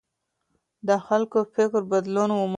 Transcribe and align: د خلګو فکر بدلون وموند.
د 0.87 0.89
خلګو 1.05 1.39
فکر 1.53 1.81
بدلون 1.91 2.29
وموند. 2.31 2.49